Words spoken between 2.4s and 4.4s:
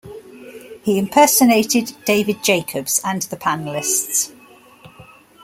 Jacobs and the panellists.